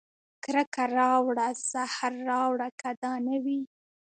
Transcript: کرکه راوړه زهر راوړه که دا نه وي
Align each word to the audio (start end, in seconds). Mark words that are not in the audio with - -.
کرکه 0.43 0.83
راوړه 0.97 1.47
زهر 1.71 2.13
راوړه 2.29 2.67
که 2.79 2.89
دا 3.03 3.13
نه 3.27 3.37
وي 3.43 3.59